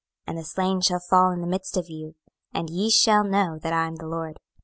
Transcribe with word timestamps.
26:006:007 0.27 0.29
And 0.29 0.37
the 0.39 0.43
slain 0.49 0.81
shall 0.81 0.99
fall 0.99 1.29
in 1.29 1.41
the 1.41 1.45
midst 1.47 1.77
of 1.77 1.87
you, 1.91 2.15
and 2.55 2.71
ye 2.71 2.89
shall 2.89 3.23
know 3.23 3.59
that 3.59 3.71
I 3.71 3.85
am 3.85 3.97
the 3.97 4.07
LORD. 4.07 4.39